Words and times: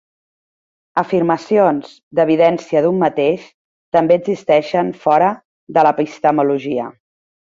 Afirmacions 1.01 1.91
d'"evidència 2.19 2.81
d'un 2.87 2.97
mateix" 3.03 3.45
també 3.97 4.17
existeixen 4.21 4.91
fora 5.05 5.31
de 5.77 5.87
l'epistemologia. 5.89 6.89